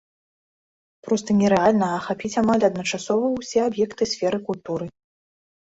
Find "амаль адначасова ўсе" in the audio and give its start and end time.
2.43-3.59